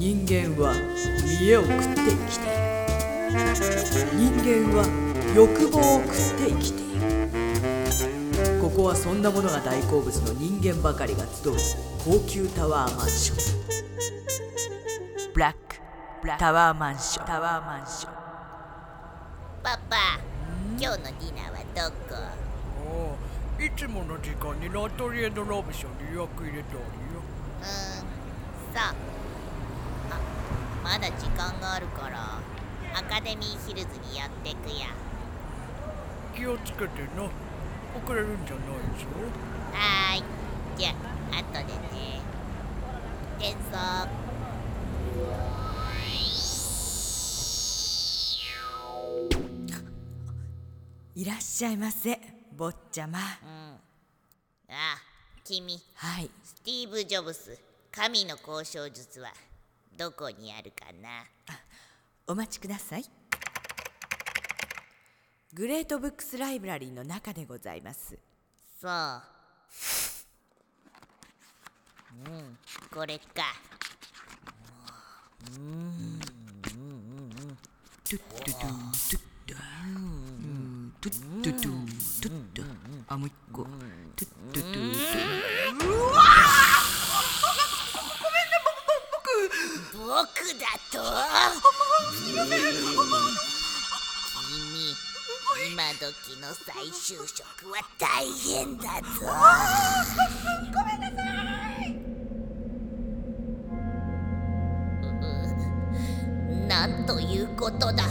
[0.00, 0.72] 人間は
[1.42, 3.36] 見栄を食って生きている。
[4.16, 4.88] 人間は
[5.36, 7.04] 欲望を食って生きている。
[8.62, 11.52] ここはそんなものが大好物の人間ばかりが集う
[12.02, 13.60] 高級タワーマンション。
[15.34, 15.76] ブラック
[16.38, 17.26] タワーマンション。
[17.26, 18.12] タワーマンション
[19.62, 20.18] パパ
[20.78, 22.16] 今日のディナーはどこ？
[22.88, 26.88] おういつもの時間にラトリエのロブションに予約入れておるよ。
[27.60, 28.08] うーんそう。
[28.76, 28.94] あ
[30.90, 32.40] まだ時間があるから
[32.98, 34.88] アカデミーヒルズにやってくや。
[36.34, 37.30] 気をつけてな。
[38.04, 38.66] 遅れるんじゃない
[38.98, 39.06] ぞ。
[39.72, 40.24] はーい。
[40.76, 40.88] じゃ
[41.30, 42.20] あ後でね。
[43.38, 44.08] 転送。
[51.14, 52.18] いらっしゃいませ
[52.56, 53.20] 坊ちゃま。
[54.68, 54.98] あ
[55.44, 55.80] 君。
[55.94, 56.28] はい。
[56.42, 57.56] スティーブ・ジョブス。
[57.92, 59.32] 神の交渉術は
[59.96, 61.26] どこにあるかな？
[62.26, 63.04] お待ちください。
[65.52, 68.16] グレートブックスライブラリーの中でございます。
[68.80, 68.92] そう。
[72.26, 72.58] うん
[72.92, 73.24] これか。
[78.04, 81.70] トゥットゥトゥトゥットゥうんトゥットゥトゥ
[82.22, 82.64] トゥットゥ。
[83.08, 83.64] あもう一個。
[83.64, 84.89] トゥットゥトゥトゥ
[89.92, 90.06] 僕
[90.58, 90.98] だと？
[94.48, 94.94] 君
[95.72, 96.00] 今時
[96.40, 99.20] の再就職は大変だぞ。
[100.72, 101.16] ごめんなさ
[101.84, 101.86] い
[106.68, 108.04] なんということだ。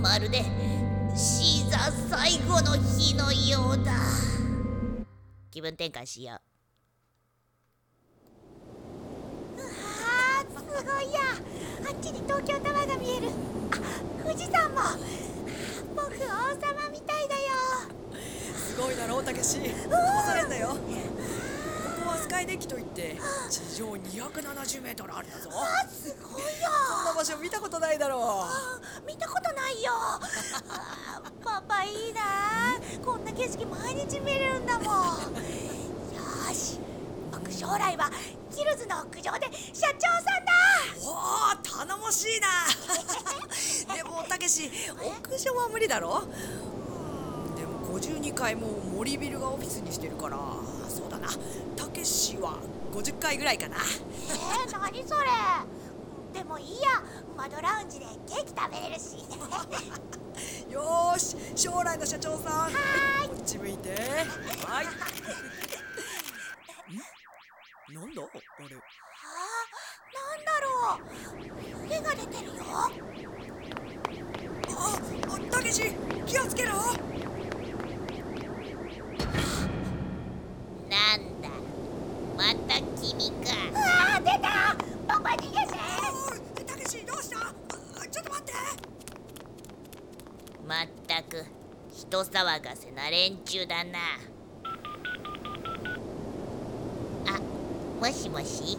[0.00, 0.44] まるで
[1.16, 3.92] シーザー最後の日のようだ。
[5.50, 6.40] 気分転換しよう
[9.60, 11.20] あーすごいや
[11.88, 13.28] あっちに東京タワーが見える。
[13.28, 14.80] あ富士山も。
[15.94, 17.40] 僕王様みたいだよ。
[18.56, 19.58] すごいだろうたけし。
[19.58, 19.90] 騙
[20.24, 20.48] されん。
[20.48, 20.74] だよこ
[22.04, 23.16] こはスカイデッキといって
[23.50, 25.50] 地上270メートルあるんだぞ。
[25.52, 26.48] あすごいよ。
[26.96, 29.92] こんな場所見たことないだろあ見たことないよ。
[31.44, 32.20] パパいいな。
[33.04, 34.86] こんな景色毎日見れるんだもん。
[34.86, 36.78] よーし
[37.30, 38.10] 僕将来は
[38.50, 40.52] ヒルズの屋上で社長さんだ
[41.02, 41.10] うお
[41.52, 42.48] お頼もしいな。
[43.94, 44.70] でもたけし
[45.02, 46.22] 屋上は無理だろ？
[46.22, 50.38] うんでも52階も森ビルがオフィスにしてるから。
[50.88, 51.28] そうだな。
[51.76, 52.58] たけしは
[52.92, 53.76] 50階ぐらいかな。
[53.76, 55.28] えー、何それ？
[56.32, 57.02] でもいいや。
[57.36, 59.16] 窓ラウンジでケーキ食べれるし。
[60.72, 62.72] よーし将来の社長さん。
[62.72, 62.78] こ
[63.38, 63.90] っち向いて
[64.66, 64.88] はいん
[67.94, 68.78] なんだあれあ
[70.14, 71.00] なんだろう
[71.86, 72.90] 湯気が出てるよあ
[75.28, 75.92] あたけし
[76.26, 76.72] 気をつけろ
[80.88, 81.48] なんだ
[82.54, 83.52] また君か。
[83.74, 84.76] あー出た！
[85.08, 85.74] パパ逃げて！
[86.56, 87.38] おいたけしどうした？
[87.38, 87.52] あ
[88.10, 88.52] ちょっと待って。
[90.66, 91.44] まったく
[91.94, 93.98] 人騒がせな連中だな。
[97.26, 97.40] あ
[98.00, 98.78] もしもし？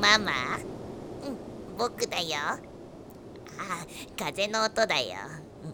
[0.00, 0.32] ママ？
[0.56, 1.36] うん
[1.78, 2.26] 僕だよ。
[3.58, 3.86] あ
[4.18, 5.16] 風の音だよ。
[5.64, 5.72] うん。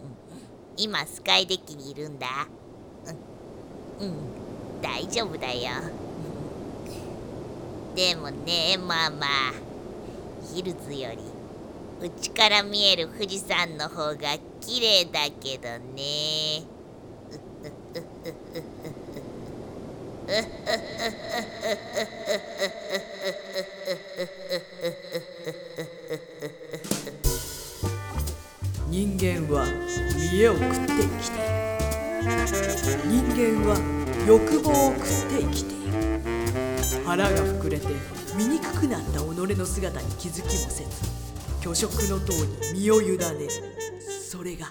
[0.77, 2.27] 今スカイデッキにいるんだ。
[3.99, 4.15] うん、うん、
[4.81, 5.71] 大丈夫だよ
[7.95, 9.27] でもねママ
[10.53, 11.17] ヒルズより
[12.01, 16.63] うちから見える富士山の方が綺麗だけどね。
[28.89, 29.65] 人間は
[30.15, 31.49] 見栄を食って生きている
[33.05, 33.75] 人間は
[34.27, 35.78] 欲望を食って生きている
[37.09, 37.87] 腹が膨れて
[38.37, 40.89] 醜くなった己の姿に気づきもせず
[41.59, 42.33] 虚食の塔
[42.73, 43.49] に身を委ねる。
[44.29, 44.67] それが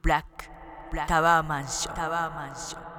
[0.00, 0.44] ブラック。
[1.08, 1.96] タワーマンション。
[1.96, 2.93] タワーマンション